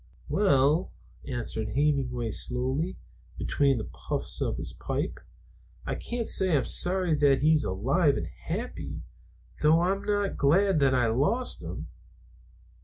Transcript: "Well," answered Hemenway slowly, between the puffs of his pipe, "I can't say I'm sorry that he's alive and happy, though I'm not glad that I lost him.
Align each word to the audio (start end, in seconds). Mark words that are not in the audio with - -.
"Well," 0.29 0.91
answered 1.27 1.75
Hemenway 1.75 2.31
slowly, 2.31 2.97
between 3.37 3.77
the 3.77 3.83
puffs 3.83 4.41
of 4.41 4.57
his 4.57 4.73
pipe, 4.73 5.19
"I 5.85 5.93
can't 5.93 6.27
say 6.27 6.57
I'm 6.57 6.65
sorry 6.65 7.13
that 7.13 7.41
he's 7.41 7.63
alive 7.63 8.17
and 8.17 8.25
happy, 8.25 9.03
though 9.61 9.81
I'm 9.81 10.03
not 10.03 10.37
glad 10.37 10.79
that 10.79 10.95
I 10.95 11.05
lost 11.05 11.61
him. 11.61 11.85